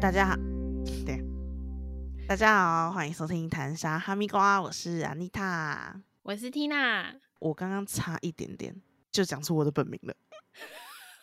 [0.00, 0.34] 大家好，
[1.04, 1.22] 对，
[2.26, 7.20] 大家好，欢迎收听《谈沙哈密瓜》，我是安妮塔，我是 Tina。
[7.38, 8.74] 我刚刚差一点点
[9.12, 10.16] 就讲出我的本名了。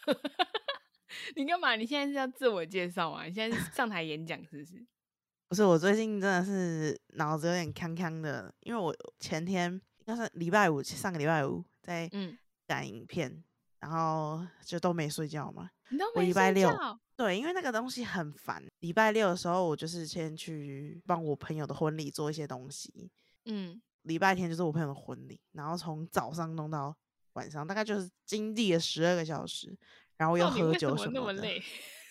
[1.35, 1.75] 你干嘛？
[1.75, 3.23] 你现在是要自我介绍啊？
[3.25, 4.85] 你现在是上台演讲是不是？
[5.49, 13.43] 不是，我最近真的是脑子有点康康的，因为我前天应该是礼拜五，上个礼拜五在嗯，赶影片，
[13.79, 15.71] 然后就都没睡觉嘛。
[15.89, 16.69] 你都我没礼拜六
[17.15, 18.63] 对，因为那个东西很烦。
[18.79, 23.09] 礼拜六的时候，我就是先去帮我朋友的婚礼做一些东西。
[23.45, 26.95] 嗯，礼拜天就是我朋友的婚礼，然后从早上弄到
[27.33, 29.75] 晚上，大概就是经历了十二个小时，
[30.17, 31.63] 然后又喝酒什么的，那么累？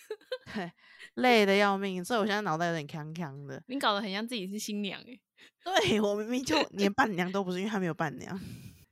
[0.53, 0.71] 对，
[1.15, 2.03] 累的要命。
[2.03, 3.63] 所以我现在脑袋有点康康的。
[3.67, 5.19] 你搞得很像自己是新娘哎，
[5.63, 8.37] 对我明明就连伴娘都不是，因为他没有伴娘。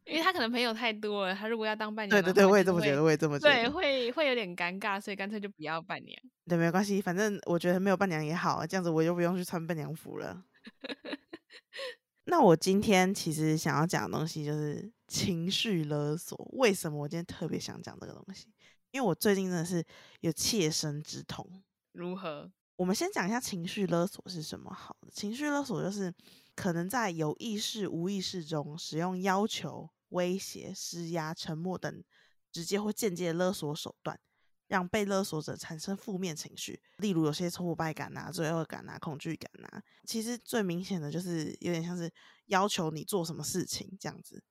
[0.06, 3.72] 因为他可能朋友太多了，他如果要当伴娘对对对，我也这么觉得，我也这么觉得对，得。
[3.72, 6.16] 会会有点尴尬，所以干脆就不要伴娘。
[6.48, 10.44] 对，没关系，反正我觉得没有伴娘也好，这样子我就不用去穿伴娘服了。
[12.26, 16.38] 那我今天其实想要讲的东西就是情绪勒索。
[16.54, 18.48] 为什么我今天特别想讲这个东西？
[18.92, 19.84] 因为我最近真的是
[20.22, 21.48] 有切身之痛。
[21.94, 22.52] 如何？
[22.78, 25.10] 我们先讲一下情绪勒索是什么好了。
[25.12, 26.14] 情绪勒索就是
[26.56, 32.04] 可能在有意识、无意识中使用要求、威胁、施压、沉默等
[32.52, 34.20] 直接或间接的勒索手段，
[34.68, 39.82] 让被勒索者产生负面情绪，例如有些挫败感啊、罪恶感啊、恐惧感啊。
[40.06, 42.12] 其实最明显的就是有点像是
[42.46, 44.44] 要求你做什么事情这样子。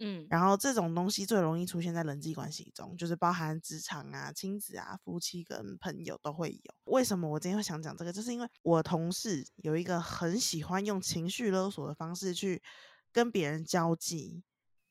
[0.00, 6.74] 嗯，然后这种东西最容易出现在人际关系中，就是包含职场啊、亲子啊、夫妻跟朋友都会有。
[6.84, 8.12] 为什么我今天会想讲这个？
[8.12, 12.62] 就是因为我同事有一个很喜欢用情绪勒索的方式去
[13.10, 14.44] 跟别人交际，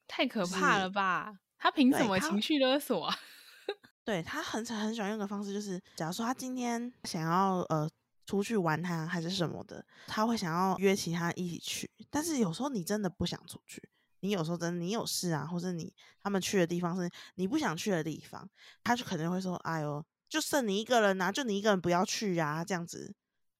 [0.07, 1.39] 太可怕了吧？
[1.57, 3.15] 他凭什么情绪勒索啊？
[4.05, 7.89] 对他很很喜欢用的方式，就是假如说他今天想要呃
[8.25, 13.81] 出去玩他还是什么的，他会想要约其他一起去，但是有时候你真的不想出去，
[14.21, 15.93] 你有时候真的你有事啊，或者你
[16.23, 18.49] 他们去的地方是你不想去的地方，
[18.83, 23.13] 他就可能会说，哎呦，就剩你一个人呐、就你一个人不要去啊，这样子，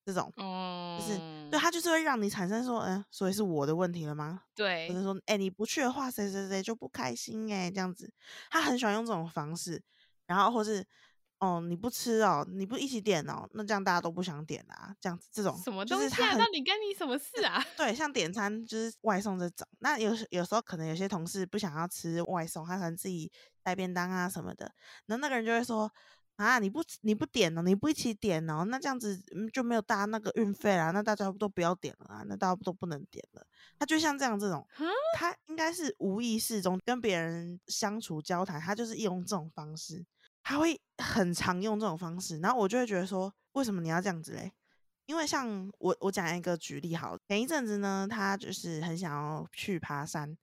[0.08, 0.32] 这种。
[0.38, 1.20] 哦，就是
[1.52, 4.42] 对他就是会让你产生说，嗯、所以是我的问题了吗？
[4.56, 8.10] 对或者说，哎、你不去的话，谁谁谁就不开心哎、这样子，
[8.50, 9.84] 他很喜欢用这种方式，
[10.26, 10.86] 然后或是，
[11.40, 16.10] 哦，你不吃哦，你不一起点哦，那这样大家都不想点啦、这样子这种什么东西啊？
[16.10, 17.62] 就是他很到底干你什么事啊？
[17.76, 23.30] 对，像点餐就是外送这种，那有时有时候可能有些同事不想要吃外送，他可能自己
[23.62, 24.72] 带便当啊什么的，
[25.06, 25.92] 然后那个人就会说。
[26.38, 26.60] 啊！
[26.60, 33.46] 你不你不点哦，你不一起点哦，那这样子嗯就没有搭那个运费啦，那大家都不要点了啊，那大家都不能点了。
[33.78, 34.66] 他就像这样这种，
[35.16, 40.06] 他应该是无意识中跟别人相处交谈，他就是用这种方式，
[40.44, 44.52] 他会很常用这种方式，然后我就会觉得说，为什么你要这样子嘞？
[45.08, 50.38] 因为像我我讲一个举例好了，前一阵子呢，他就是很想要去爬山，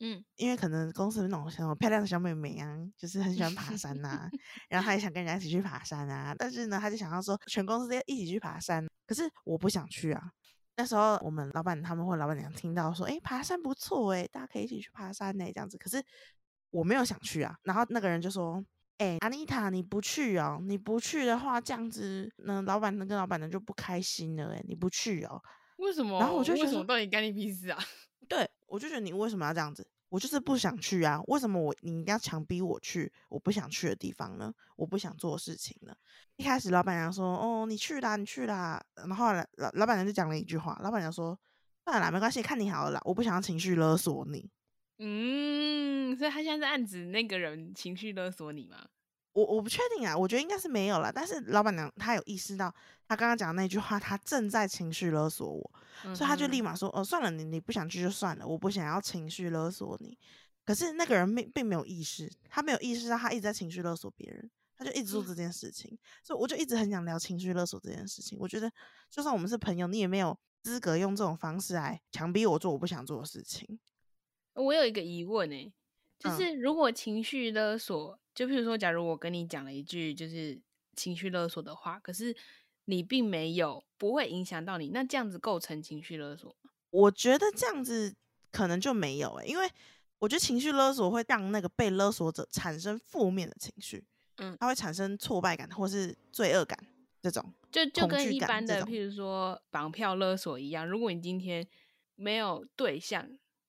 [0.00, 4.28] 嗯，因为可能公司有那种什么漂亮的小妹妹啊，就是很喜欢爬山呐、
[4.68, 10.22] 然后她也想跟人家一起去爬山啊，但是呢，她就想要说全公司要一起去爬山，可是我不想去啊。
[10.76, 15.78] 那时候我们老板他们或老板娘听到说，哎，爬山不错哎，大家可以一起去爬山呢，这样子。
[15.78, 16.04] 可是
[16.70, 17.56] 我没有想去啊。
[17.62, 18.62] 然后那个人就说，
[18.98, 25.40] 哎，安妮塔，你不去哦，你不去的话，这样子，那老板跟老板娘就不开心了哎，你不去哦。
[25.78, 26.18] 为什么？
[26.20, 27.78] 然后我就觉为什么到底干你屁事啊？
[28.28, 29.86] 对，我就觉得你为什么要这样子？
[30.08, 34.54] 我就是不想去啊，为什么我你一定要强逼我去我不想去的地方呢？
[34.76, 35.92] 我不想做事情呢？
[36.36, 41.36] 一开始老板娘说：“哦，你去啦，你去啦。”然后来老老板娘就讲了一句话，老板娘说
[41.84, 44.48] ：“算了啦，没关系，看你好了啦，我不想要情绪勒索你。
[44.98, 48.86] 嗯，所以他现在是暗指那个人情绪勒索你吗？
[49.36, 51.12] 我”我不确定啊，我觉得应该是没有了。
[51.12, 52.74] 但是老板娘她有意识到，
[53.06, 55.70] 她刚刚讲的那句话，她正在情绪勒索我，
[56.14, 60.18] 所以她就立马马说：“哦，算了，你你不想去就算了，我不想要情绪勒索你。”
[60.64, 65.96] 可是那个人并并没有意识，他没有意识到他一直在情绪勒索别人，他就一直做这件事情。
[66.24, 68.36] 所以我就一直很想聊情绪勒索这件事情。
[68.40, 68.72] 我觉得，
[69.08, 73.78] 就算我们是朋友，你也没有资格用这种方式来强逼我做我不想做的事情。
[74.54, 75.72] 我有一个疑问诶、
[76.18, 80.60] 就嗯是如果情绪勒索，就譬如说，假如我跟你讲了一句就是
[80.94, 82.36] 情绪勒索的话，可是
[82.84, 86.70] 你并没有不会影响到你，那这样子构成情绪勒索吗？
[86.90, 88.14] 我觉得这样子
[88.52, 89.66] 可能就没有诶、因为
[90.18, 94.04] 我觉得情绪勒索会让那个被勒索者产生负面的情绪，
[94.36, 96.78] 嗯他会产生挫败感或是罪恶感
[97.22, 97.54] 这种。
[97.72, 101.66] 就就跟一般的，譬如说绑票勒索一样，如果你今天
[102.14, 103.26] 没有对象，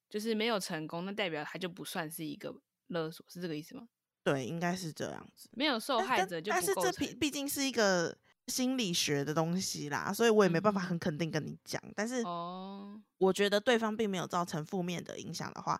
[0.10, 2.54] 就是没有成功，那代表它就不算是一个
[2.88, 3.88] 勒索，是这个意思吗？
[4.27, 5.47] 对，应该是这样子。
[5.53, 8.13] 没有受害者就但是这毕毕竟是一个
[8.47, 11.81] 心理学的东西啦，所以我也没办法很肯定跟你讲。
[11.95, 15.79] 但是哦，我觉得对方并没有造成负面的影响的话，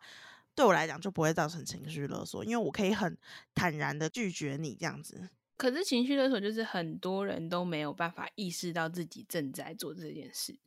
[0.56, 3.18] 对我来讲就不会造成情绪勒索，因为我可以很
[3.54, 5.28] 坦然的拒绝你这样子。
[5.58, 10.58] 可是情绪勒索就是很多人都没有办法意识到自己正在做这件事。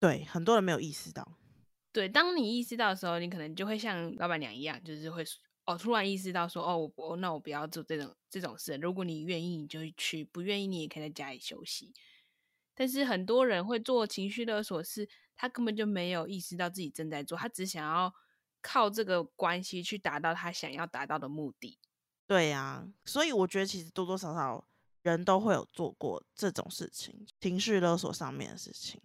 [0.00, 1.38] 对，很多人没有意识到。
[1.92, 5.24] 对，当你意识到的时候，你可能就会像老板娘一样，就是会
[5.70, 8.76] 哦，突然意识到说，哦，我不，那我不要做这种这种事。
[8.76, 11.92] 如果你愿意，你就去；不愿意，你也可以在家里休息。
[12.74, 18.12] 但是很多人会做情绪勒索，是他根本就没有意识到自己正在做，他只想要
[18.60, 21.78] 靠这个关系去达到他想要达到的目的。
[22.26, 24.66] 对呀、所以我觉得其实多多少少
[25.02, 29.00] 人都会有做过这种事情，情绪勒索上面的事情。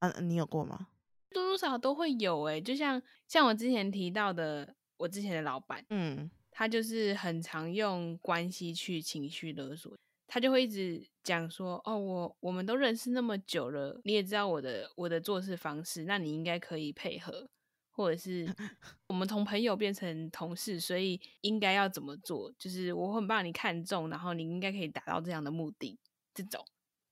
[0.00, 0.88] 嗯、你有过吗？
[1.30, 9.96] 多多少少都会有诶、就像像我之前提到的，我之前的老板，嗯，他就是很常用关系去情绪勒索，
[10.26, 17.48] 他就会一直讲说，哦，我我们都认识那么久了，你也知道我的我的做事方式，那你应该可以配合，
[17.90, 18.46] 或者是
[19.08, 22.52] 我们从朋友变成同事，所以应该要怎么做？
[22.58, 25.98] 就是我很把你看重，然后你应该可以达到这样的目的。
[26.34, 26.64] 这种，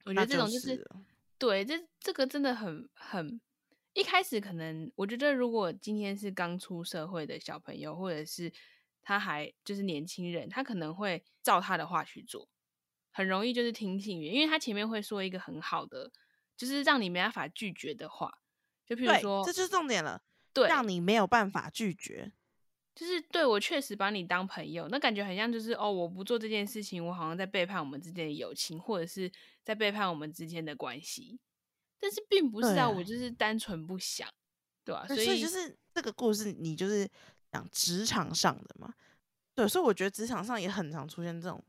[0.05, 0.89] 我觉得这种就是
[1.39, 3.41] 对，这这个真的很很
[3.97, 8.53] 一开始可能，我觉得如果今天是刚出社会的小朋友，或者是
[9.03, 12.47] 他还就是年轻人，他可能会照他的话去做，
[13.11, 16.13] 很容易就是听信于，因为他前面会说一个很好的，
[16.59, 18.43] 就是让你没办法拒绝的话，
[18.85, 20.23] 就譬如对，说，这就是重点了，
[20.53, 22.33] 对，让你没有办法拒绝。
[22.95, 29.33] 就是对我确实把你当朋友，那感觉很像就是哦，我不做这件事情，我好像在背叛我们之间的友情，或者是
[29.65, 31.41] 在背叛我们之间的关系。
[32.01, 34.29] 但是并不是啊，我就是单纯不想，
[34.85, 37.09] 对吧、对所以就是这个故事，你就是
[37.51, 38.95] 讲职场上的嘛。
[39.55, 41.65] 对，所以我觉得职场上也很常出现这种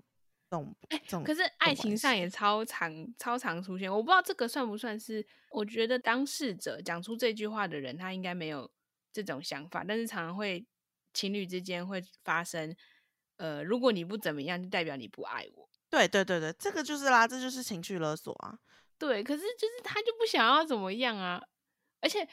[0.49, 1.21] 这种这种。
[1.21, 5.25] 哎可是爱情上也超常超常出现，我不知道这个算不算是？
[5.51, 8.69] 我觉得当事者讲出这句话的人，他应该没有
[9.13, 10.65] 这种想法，但是常常会
[11.13, 12.75] 情侣之间会发生，
[13.37, 15.69] 呃，如果你不怎么样，就代表你不爱我。
[15.89, 18.59] 对对对对，这个就是啦，这就是情绪勒索啊。
[18.99, 21.41] 对，可是就是他就不想要怎么样啊，
[22.01, 22.25] 而且，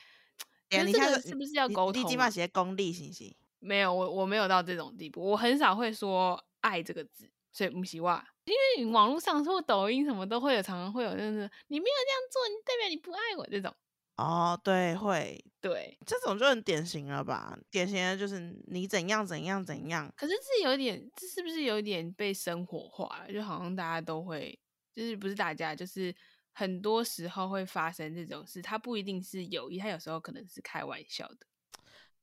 [0.70, 2.04] 可哎呀是这你看这个是不是要你沟通啊？
[2.04, 3.36] 你起码写功利信息。
[3.60, 13.74] 没有，我我没有到这种地步，我很少会说“爱”这个字，所以不希望，因为网络上或抖音什么都会有，常常会有就是你没有这样做，你代表你不爱我这种。
[14.16, 17.58] 哦，对，会对，这种就很典型了吧？
[17.70, 18.38] 典型的就是
[18.68, 20.12] 你怎样怎样怎样。
[20.16, 23.32] 可是这有点，这是不是有点被生活化了？
[23.32, 24.56] 就好像大家都会，
[24.94, 26.14] 就是不是大家，就是
[26.54, 31.46] 很多时候会发生这种事，他不一定是有意，他有时候可能是开玩笑的。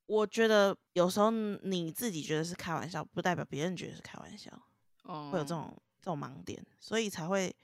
[0.07, 4.51] 我觉得有时候你自己觉得是开玩笑，不代表别人觉得是开玩笑，
[5.03, 7.55] 哦，会有这种这种盲点，所以才会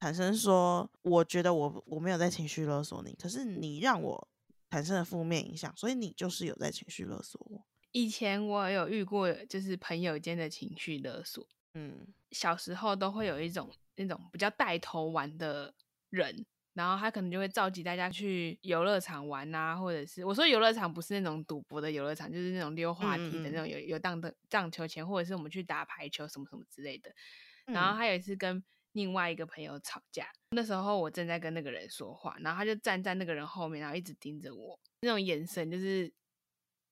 [0.00, 4.28] 产生说，我觉得我我没有在情绪勒索你，可是你让我
[4.70, 7.64] 产生了负面影响，所以你就是有在情绪勒索我。
[7.92, 11.46] 以前我有遇过，就是朋友间的情绪勒索。
[11.72, 15.72] 嗯，小时候都会有一种那种比较带头玩的
[16.10, 16.44] 人，
[16.74, 27.10] 然后他可能就会召集大家去游乐场玩啊，或者是我说游乐场不是那种赌博的游乐场，就是那种溜滑梯的那种有有荡的荡秋千，或者是我们去打排球什么什么之类的。
[27.66, 36.12] 然后嗯他有一次跟另外一个朋友吵架，那时候我正在跟那个人说话，然后他就站在那个人后面，然后一直盯着我，那种眼神就是你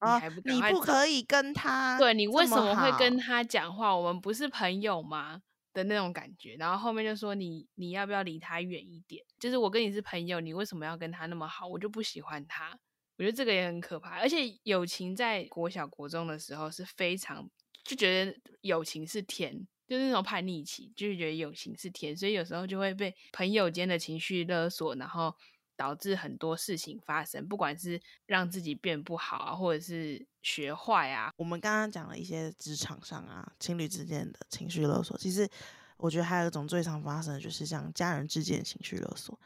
[0.00, 3.94] 啊还不，赶你不可以跟他对你为什么会跟他讲话？
[3.94, 5.42] 我们不是朋友吗？
[5.74, 9.22] 的那种感觉，然后后面就说你你要不要离他远一点？
[9.38, 11.66] 就是我跟你是朋友，你为什么要跟他那么好？
[11.66, 12.78] 我就不喜欢他。
[13.16, 17.48] 我觉得这个也很可怕，而且友情在国小国中的时候是非常
[17.84, 19.54] 就觉得友情是甜，
[19.86, 25.32] 就是那种叛逆期，就是觉得友情是甜，所以有时候就会被朋友间的情绪勒索，然后
[25.76, 35.48] 导致很多事情发生，不管是让自己变不好啊，或者是学坏啊，我们刚刚讲了一些职场上啊，情侣之间的情绪勒索，其实
[35.96, 39.38] 我觉得还有一种最常发生的就是像家人之间的情绪勒索，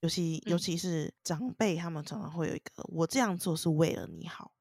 [0.00, 0.58] 尤其尤嗯。
[0.58, 4.52] 其是长辈，他们常常会有一个我这样做是为了你好，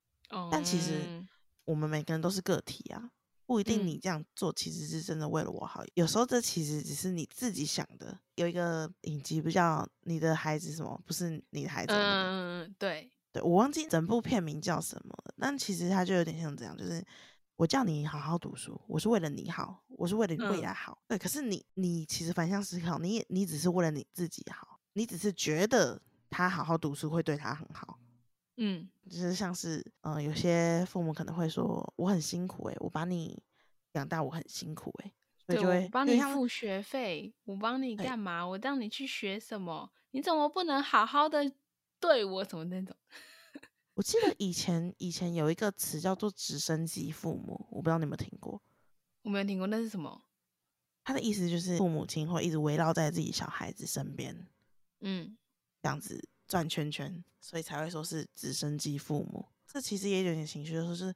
[0.51, 1.27] 但其实嗯
[1.65, 3.11] 我们每个人都是个体啊，
[3.49, 8.15] 不一定嗯你这样做其实是真的为了我好，有时候这其实只是你自己想的。
[8.35, 17.03] 有一个影集不叫你的孩子什么，不是你的孩子的那个嗯，对，对我忘记整部片名叫什么了，但其实它就有点像这样，就是
[17.55, 21.01] 我叫你好好读书，我是为了你好，我是为了你未嗯来好。
[21.07, 27.98] 对，可是你你其实反向思考，你也你只是为了你自己好，你只是觉得他好好读书会对他很好。
[28.61, 33.41] 嗯就是像是，嗯、有些父母可能会说，我很辛苦诶、我把你
[33.93, 35.11] 养大，我很辛苦诶、
[35.47, 38.45] 对，所以就会我帮你付学费，我帮你干嘛？
[38.45, 39.89] 我让你去学什么？
[40.11, 41.51] 你怎么不能好好的
[41.99, 42.43] 对我？
[42.43, 42.95] 什么那种？
[43.95, 48.61] 我记得以前以前有一个词叫做直升机父母，我不知道你有没有听过。
[49.23, 50.21] 我没有听过，那是什么？
[51.03, 54.45] 他的意思就是父母亲会一直围绕在自己小孩子身边，
[54.99, 55.35] 嗯，
[55.81, 59.45] 这样子转圈圈，所以才会说是直升机父母。
[59.65, 61.15] 这其实也有点情绪，就是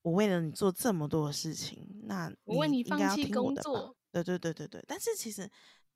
[0.00, 3.96] 我为了你做这么多的事情，那我为你应该要放弃听我的吧工作。
[4.12, 5.50] 对对对对对，但是其实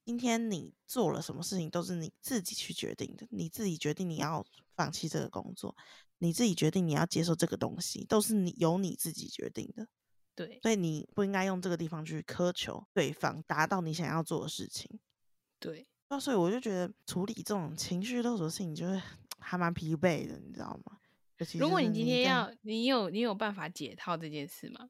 [0.05, 4.45] 今天你做了什么事情都是你自己去决定的，你自己决定你要
[4.75, 5.77] 放弃这个工作，
[6.19, 9.87] 你自己决定你要接受这个东西，都是你由你自己决定的。
[10.35, 15.01] 对所以你不应该用这个地方去苛求对方达到你想要做的事情。
[15.59, 19.01] 对，那所以我就觉得处理这种情绪勒索的事情，就是
[19.39, 20.99] 还蛮疲惫的，你知道吗？
[21.59, 24.89] 如果你今天要，你有你有办法解套这件事吗？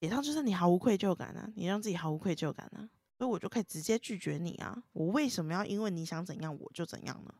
[0.00, 4.82] 解套，就是你毫无愧疚感啊，你让自己毫无愧疚感啊，所以我就可以直接拒绝你啊。
[4.92, 7.34] 我为什么要因为你想怎样我就怎样呢？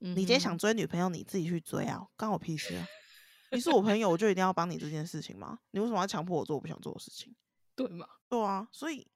[0.00, 2.86] 嗯你今天想追女朋友，你自己去追啊，关我屁事啊！
[3.50, 5.58] 你是我朋友，我就一定要帮你这件事情吗？
[5.70, 7.34] 你为什么要强迫我做我不想做的事情？
[7.74, 8.06] 对吗？
[8.28, 9.06] 对啊，所以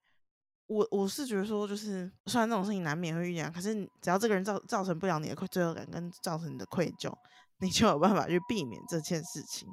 [0.70, 7.12] 我我是觉得说，就是虽然这种事情难免会遇见，可是你只要这个人造造成不了你的愧罪恶感跟造成你的愧疚，
[7.58, 9.68] 你就有办法去避免这件事情，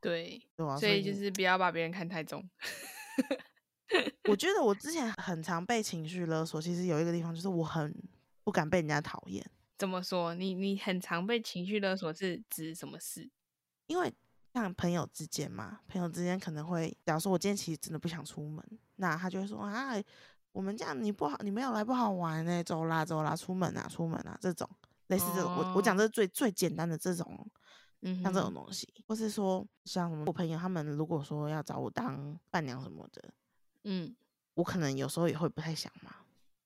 [0.00, 2.42] 对，对啊、所以就是不要把别人看太重。
[4.28, 7.94] 我 觉得我之前很常被情绪勒索，其实有一个地方就是我很
[8.42, 9.46] 不敢被人家讨厌，
[9.78, 10.34] 怎么说？
[10.34, 13.30] 你你很常被情绪勒索是指什么事？
[13.86, 14.12] 因为
[14.54, 18.64] 像朋友之间嘛，朋友之间可能会，假如说我今天其实真的不想出门，
[18.96, 19.92] 那他就会说啊，
[20.52, 24.68] 我们这样你不好，你没有来不好玩呢、走啦走啦，出门啊出门啊这种
[25.08, 25.98] 类似这种，我我讲哦。
[25.98, 27.50] 这是最最简单的这种，
[28.02, 33.34] 嗯像这种，东西，或是说像我朋友他们如果说要找我当伴娘什么的，
[33.82, 34.14] 嗯，
[34.54, 36.14] 我可能有时候也会不太想嘛。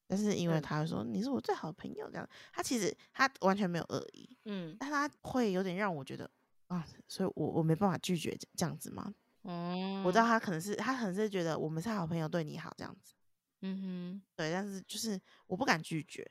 [0.07, 2.29] 但是因为他会说你是我最好的朋友，这样。
[2.53, 6.31] 他其实他完全没有恶意，嗯，但他会有点让我觉得
[6.69, 9.13] 啊，所以我我没办法拒绝这这样子嘛。
[9.43, 13.15] 哦，我知道他可能是他可能是觉得我们是好朋友，对你好这样子，
[13.63, 16.31] 嗯哼对，但是就是我不敢拒绝，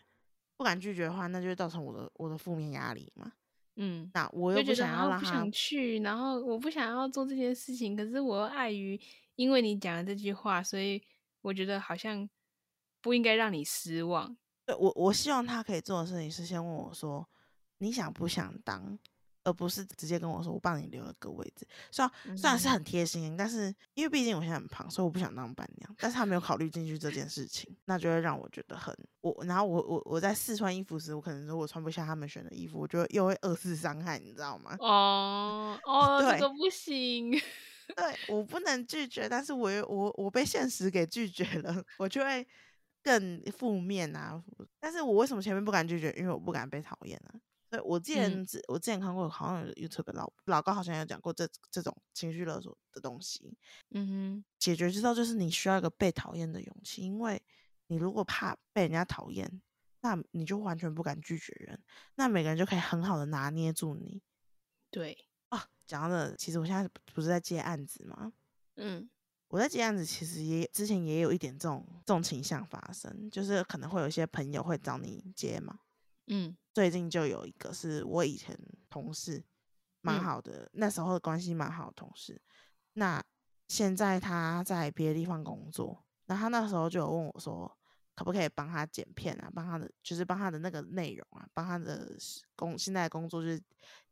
[0.56, 3.32] 不敢拒绝的话，那就会造成我的我的负面压力嘛。
[3.76, 9.00] 嗯，那我又不想要让他好像不想去，然后我不想要做这件事情，可是我又碍于
[9.36, 11.04] 因为你讲了这句话，所以
[11.42, 12.28] 我觉得好像
[13.02, 14.36] 不应该让你失望。
[14.66, 17.28] 对我我希望他可以做的事情是先问我说
[17.78, 18.98] 你想不想当，
[19.48, 21.66] 而不是直接跟我说我帮你留了个位置。
[21.90, 25.96] 虽然虽然是嗯很贴心，但是因为毕竟我现在很胖，所以我不想当伴娘。
[25.98, 29.34] 但是他没有考虑进去这件事情，那就会让我觉得很我。
[29.46, 34.76] 然后我我我在试穿衣服时，我可能如果穿不下他们选的衣服，我就会又会二次伤害，你知道吗？
[34.80, 37.32] 哦 哦，这对个不行。
[37.96, 42.46] 对我不能拒绝，但是我又我我被现实给拒绝了， 我就会
[43.02, 44.44] 更负面啊。
[44.78, 46.14] 但是我为什么前面不敢拒绝？
[46.18, 47.40] 因为我不敢被讨厌啊。
[47.84, 53.58] 我之前嗯、我之前看过，好像有 YouTube 老老高好像有讲过这这种情绪勒索的东西。
[53.92, 57.42] 嗯哼解决之道就是你需要一个被讨厌的勇气，因为
[57.88, 59.62] 你如果怕被人家讨厌，
[60.02, 61.82] 那你就完全不敢拒绝人，
[62.16, 64.22] 那每个人就可以很好的拿捏住你，
[64.92, 65.18] 对，
[65.50, 65.68] 啊。
[65.86, 68.34] 讲到这，其实我现在不是在接案子吗？
[68.76, 69.10] 嗯
[69.48, 75.80] 我在接案子，其实也之前也有一点这种这种倾向发生，就是可能会有一些朋友会找你接嘛。
[76.26, 78.56] 嗯最近就有一个是我以前
[78.88, 79.44] 同事，
[80.02, 82.40] 蛮嗯好的，那时候的关系蛮好的同事。
[82.94, 83.20] 那
[83.68, 87.76] 现在他在别的地方工作，那他那时候就有问我说，
[88.14, 92.16] 可不可以帮他剪片啊，帮他的就是帮他的那个内容啊，帮他的
[92.56, 93.60] 工现在的工作就是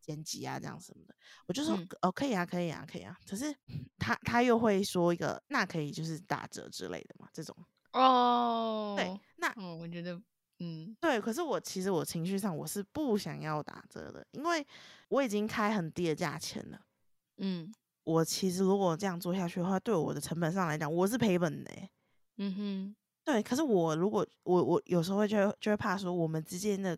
[0.01, 1.15] 剪辑啊这样什么的。
[1.45, 3.15] 我就说、嗯哦可以啊，可以啊，可以啊。
[3.29, 3.55] 可是
[3.99, 7.55] 他他又会说一个，那可以就是打折之类的嘛，这种。
[7.91, 10.19] 哦，对，那哦，我觉得，
[10.59, 14.65] 嗯对，可是我其实我情绪上我是不想要打折的，因为
[15.09, 16.79] 我已经开很低的价钱了。
[17.37, 17.73] 嗯
[18.05, 21.89] 我其实如果这样做下去的话，对我的成本上来讲，我是赔本的欸、
[22.37, 26.97] 嗯哼，对，可是我如果我我有时候会就会就会怕说，我们之间的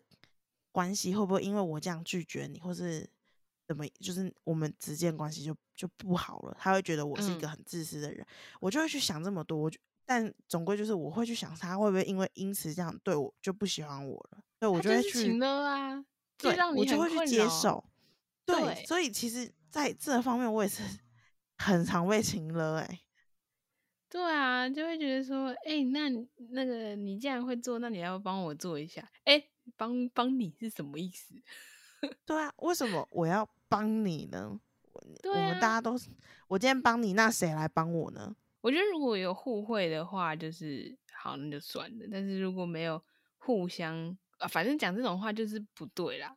[0.70, 3.08] 关系会不会因为我这样拒绝你，或是
[3.66, 6.56] 怎么，就是我们之间关系就就不好了？
[6.60, 8.24] 他会觉得我是一个嗯很自私的人，
[8.60, 9.58] 我就会去想这么多。
[9.58, 14.38] 我就但总归就是我会去想，他会不会因为因此这样对我就不喜欢我了？
[14.58, 15.38] 对我就会去
[16.38, 17.84] 对，我就会去接受。
[18.46, 20.82] 对，对所以其实在这方面我也是
[21.58, 23.00] 很常被情了哎、
[24.08, 26.08] 对啊，就会觉得说，哎、那
[26.52, 29.06] 那个你既然会做，那你要帮我做一下？
[29.24, 29.44] 哎、
[29.76, 31.34] 帮帮你是什么意思？
[32.24, 34.58] 对啊，为什么我要帮你呢？
[34.90, 36.08] 我我们大啊，家都是，
[36.48, 38.34] 我今天帮你，那谁来帮我呢？
[38.68, 42.06] 我我觉得如果有互惠的话，就是好，那就算了。
[42.12, 43.02] 但是如果没有
[43.38, 46.36] 互相啊，反正讲这种话就是不对啦。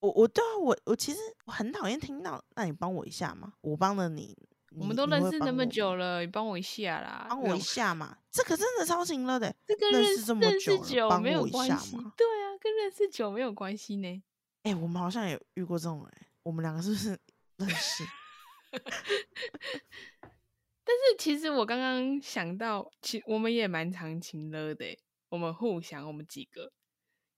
[0.00, 4.36] 我我对啊，我我其实我很讨厌听到，那你帮我一下嘛，我帮了你，
[4.72, 11.96] 我们都认识那么久了，你帮我一下啦，帮我一下嘛，这可真的超情了的，这跟认识这么久了，没有关系。
[12.16, 14.22] 对啊，跟认识久没有关系呢。
[14.64, 17.16] 哎，我们好像也遇过这种哎，我们两个是不是
[17.58, 18.02] 认识？
[20.88, 26.72] 但是其实我刚刚想到，其我们也蛮常情了的，我们互相，我们几个，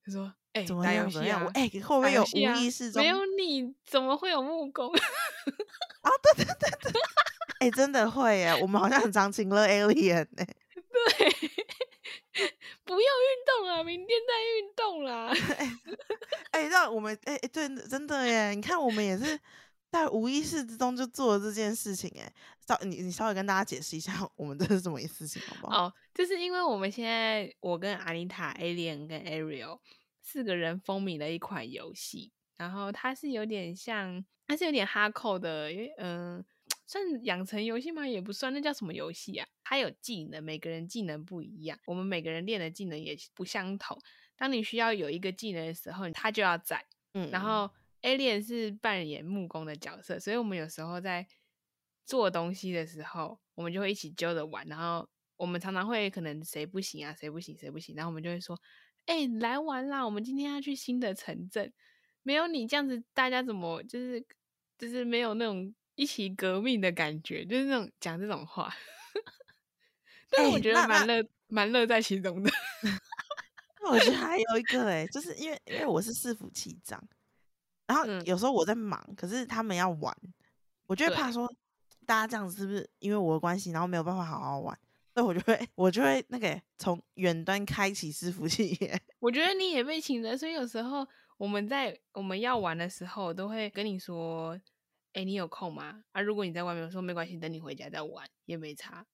[0.07, 0.33] 他说。
[0.53, 1.49] 哎，打游戏啊！
[1.55, 3.01] 哎，会不会有无意识中？
[3.01, 4.93] 没有你怎么会有木工？
[4.93, 7.01] 啊，对对对对，
[7.61, 8.59] 哎，真的会耶！
[8.61, 10.45] 我们好像很常情了 alien 呢。
[10.75, 11.31] 对，
[12.83, 15.33] 不要运动啊，明天再运动啦。
[16.51, 18.51] 哎，让我们哎哎，对，真的耶！
[18.51, 19.39] 你看，我们也是
[19.91, 22.11] 在无意识之中就做了这件事情。
[22.19, 22.33] 哎，
[22.67, 25.87] 稍你你稍微跟大家解释一下，我们这是什么事情好不好？
[25.87, 29.79] 哦，就是因为我们现在我跟阿妮塔、alien 跟 Ariel。
[30.23, 36.45] 四个人风靡了一款游戏，然后它是有点像，它是有点哈扣的，因为嗯，
[36.87, 38.07] 算养成游戏吗？
[38.07, 39.49] 也不算，那叫什么游戏啊？
[39.65, 43.99] 它有技能，每个人技能不一样，我们每个人练的技能也不相同。
[44.37, 46.85] 当你需要有一个技能的时候，它就要在。
[47.15, 47.69] 嗯，然后
[48.03, 51.27] Alien 是扮演木工的角色，所以我们有时候在
[52.05, 54.67] 做东西的时候，我们就会一起揪着玩。
[54.67, 58.61] 然后我们常常会可能谁不行啊，谁不行，谁不行，然后我们就会说。
[59.07, 60.05] 哎，来玩啦！
[60.05, 61.73] 我们今天要去新的城镇，
[62.23, 64.25] 没有你这样子，大家怎么就是
[64.79, 68.73] 就是没有那种一起革命的感觉，就是那种讲这种话。
[70.31, 72.51] 但是我觉得蛮乐蛮乐在其中的。
[73.91, 77.03] 我觉得还有一个哎，就是因为因为我是伺服器长，
[77.91, 80.17] 然后有时候我在忙，可是他们要玩，
[80.87, 81.53] 我就会怕说
[82.07, 84.79] 大家这样子是不是因为我的关系，然后没有办法好好玩。
[85.13, 88.79] 所以我就会， 我就会那个从远端开启伺服器。
[89.19, 91.05] 我觉得你也被请了，所以有时候
[91.37, 94.57] 我们在我们要玩的时候，都会跟你说
[95.15, 99.05] ：“哎，你有空吗？”啊，如果你在外面，我说没关系，等你回家再玩也没差。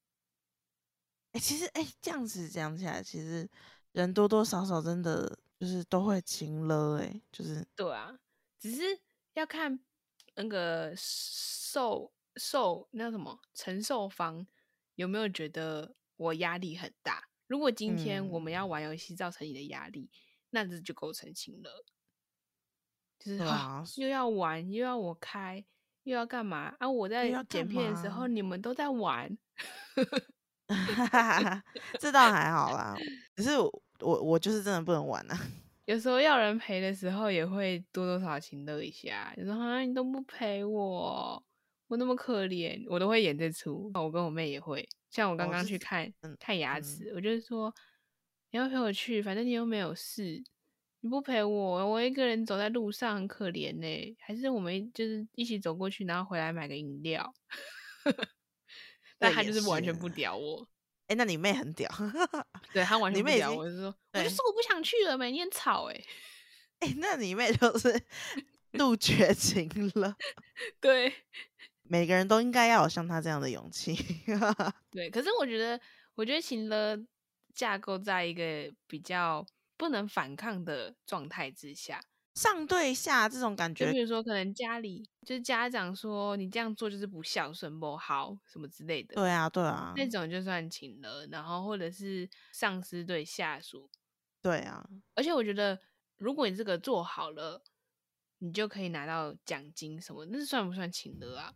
[1.32, 3.48] 哎，其实哎，这样子讲起来，其实
[3.92, 7.00] 人多多少少真的就是都会情了。
[7.00, 8.14] 哎，就是对啊，
[8.66, 9.00] 只是
[9.34, 9.78] 要看
[10.34, 14.46] 那个受受那什么承受方。
[14.96, 17.28] 有没有觉得我压力很大？
[17.46, 20.10] 如果今天我们要玩游戏造成你的压力，
[20.48, 21.84] 那这就构成情了。
[23.18, 25.62] 就是啊，又要玩，又要我开，
[26.04, 26.88] 又要干嘛啊？
[26.88, 29.36] 我在剪片的时候，你们都在玩。
[32.00, 32.96] 这倒还好啦，
[33.36, 35.38] 只是我我就是真的不能玩啊。
[35.86, 39.32] 有时候要人陪的时候，也会多多少少情乐一下。
[39.36, 41.42] 就说啊，你都不陪我。
[41.86, 43.88] 我那么可怜，我都会演这出。
[43.94, 47.72] 我跟我妹也会，像我刚刚去看看牙齿，我就说
[48.50, 50.42] 你要陪我去，反正你又没有事，
[51.02, 54.16] 你不陪我，我一个人走在路上很可怜呢。
[54.18, 57.32] 还是我们就是一起走过去，然后回来买个饮料。
[59.18, 60.66] 但他就是完全不屌我。
[61.08, 61.88] 哎，那你妹很屌，
[62.72, 66.04] 对她完全不屌我，就说我就说我不想去了，每天吵哎。
[66.80, 68.02] 哎，那你妹就是
[68.72, 70.16] 杜绝情了，
[70.80, 71.12] 对。
[71.88, 73.94] 每个人都应该要有像她这样的勇气。
[74.90, 75.80] 对，可是我觉得，
[76.16, 76.98] 我觉得情了
[77.54, 82.02] 架构在一个比较不能反抗的状态之下，
[82.36, 83.86] 上对下这种感觉。
[83.86, 89.14] 就比如说，可能家里就是家长说你这样做就是不孝顺、不好什么之类的。
[89.14, 91.26] 对啊，对啊，那种就算请了。
[91.28, 93.90] 然后或者是上司对下属。
[94.42, 95.80] 对啊，而且我觉得，
[96.18, 97.62] 如果你这个做好了，
[98.38, 101.54] 你就可以拿到奖金什么，那算不算请了啊？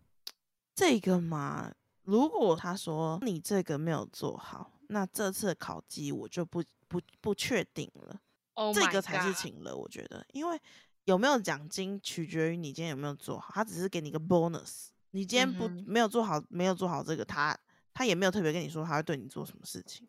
[0.75, 8.19] 这个嘛，如果他说你这个没有做好，那这次考绩我就不不不确定了。
[8.61, 10.61] 哦，这个才是请了，我觉得，因为
[11.05, 14.89] 有没有奖金取决于你今天有没有做好，他只是给你一个 bonus。
[15.13, 17.59] 你今天不没有做好，没有做好这个，他
[17.95, 20.07] 他也没有特别跟你说他会对你做什么事情。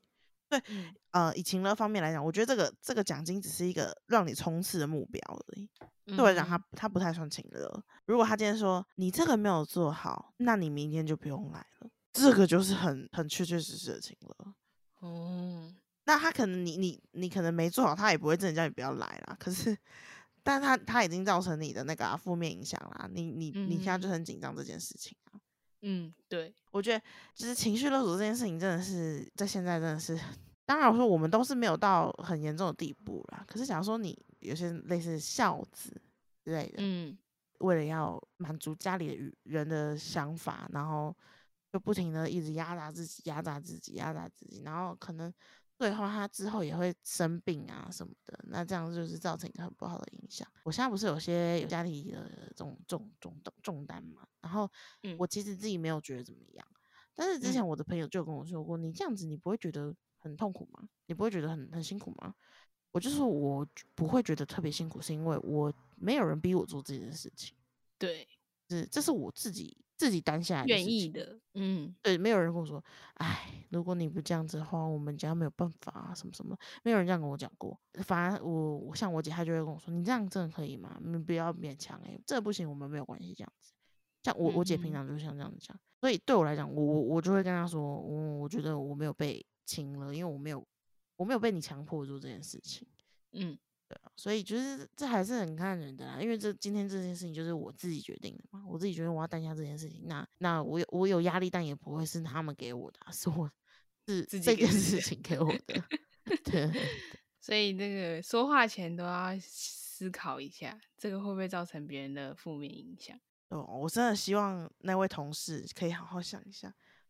[0.49, 0.61] 对，
[1.11, 5.69] 呃，以情乐方面来讲，我觉得这个这个奖金只是一个让你冲刺的目标而已。
[6.05, 7.83] 对我来讲，他他不太算情乐。
[8.05, 14.53] 如果他今天说你这个没有做好，那你明天就不用来了，这个就是很很确确实实的情乐。
[14.99, 15.73] 哦，
[16.05, 19.35] 那他可能你你你可能没做好，他也不会真的叫你不要来啦。
[19.39, 19.77] 可是，
[20.43, 23.09] 但他他已经造成你的那个负面影响啦。
[23.13, 25.39] 你你你现在就很紧张这件事情啊。
[25.83, 30.19] 嗯，对，我觉得就是情绪勒索这件事情，真的是在现在真的是，
[30.65, 33.43] 当然我说我们都是没有到很严重的地步啦。
[33.47, 35.89] 可是假如说你有些类似孝子
[36.43, 37.17] 之类的，嗯，
[37.59, 41.15] 为了要满足家里的人的想法，然后
[41.73, 45.33] 就不停的一直压榨自己，压榨自己，压榨自己，然后可能
[45.81, 50.47] 最后他之后也会生病啊什么的，那这样就是造成一个很不好的影响。
[50.61, 54.69] 我现在不是有些有家里的这种重重重重担嘛，然后
[55.01, 56.67] 嗯我其实自己没有觉得怎么样，
[57.15, 60.87] 但是之嗯前我的朋友就跟我说过，你这样子你不会觉得很痛苦吗？
[61.07, 62.35] 你不会觉得很很辛苦吗？
[62.91, 67.55] 我就说我不会觉得特别辛苦，是因为我没有人逼我做这件事情，
[67.97, 68.27] 对，
[68.69, 70.83] 是这是我自己自己担下来愿。
[70.83, 72.83] 意的，嗯，对，没有人跟我说，
[73.13, 77.79] 哎，如果你不这样子的话，我们家没有办法啊，什么什么，没有人这样跟我讲过。
[78.03, 80.99] 反而我我像我姐，她就会跟我说，你这样真的可以吗？
[81.03, 83.73] 你不要勉强哎、这不行，我们没有关系，这样子。
[84.23, 90.65] 像我我姐平常就像这样子讲，所以对我来讲，我我我就会跟她说，我我觉得我没有被亲了，因为我没有
[91.15, 92.87] 我没有被你强迫做这件事情。
[93.33, 93.55] 嗯，
[94.15, 103.49] 所以就是这还是很看人的啦，因为这今天这件事情就是我自己决定的嘛，我自己决定我要担下这件事情，那那我有我有压力，但也不会是他们给我的啊、是我
[104.08, 105.84] 是自己这件事情给我的，
[106.43, 106.71] 对，
[107.39, 113.17] 所以那个说话前都要思考一下，这个会不会造成别人的负面影响？
[113.49, 116.69] 哦，我真的希望那位同事可以好好想一下，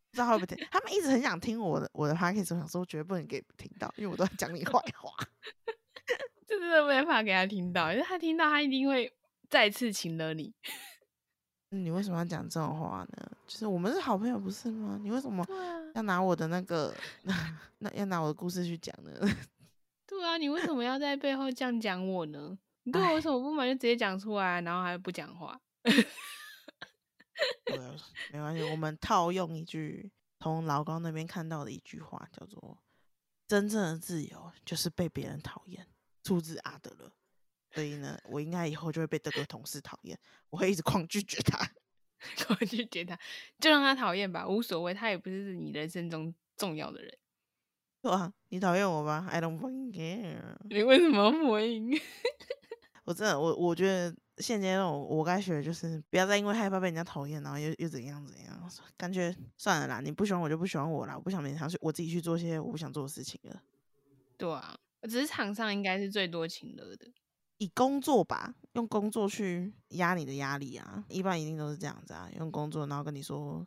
[0.09, 5.13] 不知道会不会听，他们一直很想听我的我的 p o d c a s 我想说绝对不能给听到，因为我都在讲你坏话。
[6.61, 9.11] 这真的没办法给他听到，因为他听到他一定会
[9.49, 10.53] 再次请了你。
[11.73, 13.31] 你为什么要讲这种话呢？
[13.47, 14.99] 就是我们是好朋友不是吗？
[15.01, 15.43] 你为什么
[15.95, 16.93] 要拿我的那个
[17.79, 19.11] 那要拿我的故事去讲呢？
[20.05, 22.55] 对啊，你为什么要在背后这样讲我呢？
[22.83, 25.59] 你对我有什么不满就直接讲出来，然后还不讲话。
[28.31, 32.77] 没关系，我们套用一句从老高那边看到的一句话，叫做
[33.47, 35.87] “真正的自由就是被别人讨厌”，
[36.23, 37.11] 出自阿德勒。
[37.73, 41.57] 所以呢，我应该以后就会被这个同事讨厌，我会一直狂拒绝他。
[42.45, 43.17] 狂拒绝他
[43.59, 47.17] 就让他讨厌吧，无所谓，他也不是你人生中重要的人。
[48.01, 50.39] 对啊，你讨厌我吧？I don't fucking care。
[50.69, 51.99] 你为什么要回应？
[53.05, 63.61] 我真的，我我觉得现阶段我我该学的就是不要再因为害怕被人家讨厌，然后又又怎样怎样，感觉算了啦，你不喜欢我就不喜欢我啦，我不想勉强去我自己去做些我不想做的事情了。
[64.37, 64.77] 对啊，
[65.09, 67.11] 职场上应该是最多情乐的。
[67.57, 73.65] 以工作吧，用工作去压你的压力啊，一般一定都是这样子啊，用工作然后跟你说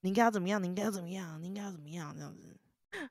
[0.00, 2.56] 你应该要怎么样，你应该要怎么样，你应该要怎么样这样子。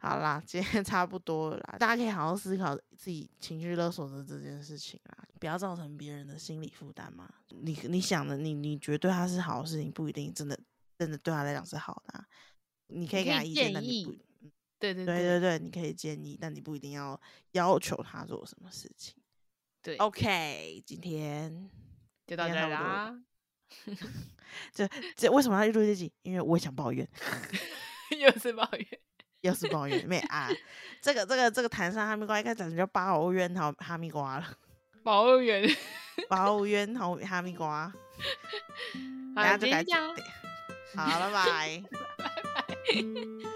[0.01, 7.31] 好啦，今天 差不多了啦，大家可以好好思考自己情绪勒索的这件事情啦，不要造成别人的心理负担嘛。
[7.49, 10.59] 你你想的，你你觉得对他是好的事情，不一定真的
[10.97, 12.25] 真的对他来讲是好的、啊。
[12.87, 14.19] 你可以给他意见，建但你不议
[14.79, 17.19] 对对对对对，你可以建议，但你不一定要
[17.51, 19.15] 要求他做什么事情。
[19.81, 21.69] 对 OK，今天
[22.25, 23.15] 就到这啦。
[24.71, 26.11] 这这为什么要录这集？
[26.21, 27.07] 因为我也想抱怨，
[28.17, 28.87] 又是抱怨，
[29.41, 30.49] 又是抱怨妹啊！
[31.01, 34.57] 这个这个这个台上哈密瓜应该讲叫抱怨好哈密瓜了，
[35.03, 35.69] 抱怨。
[36.27, 37.93] 抱怨好哈密瓜，
[39.35, 40.21] 好，大家就该今天这
[41.03, 41.83] 样，好，拜拜。
[42.17, 43.46] 拜拜。